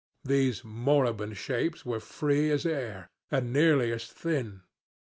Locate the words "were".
1.85-1.99